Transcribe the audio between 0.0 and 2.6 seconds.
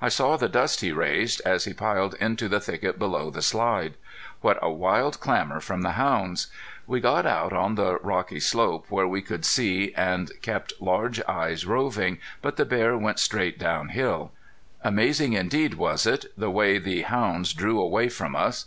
I saw the dust he raised, as he piled into the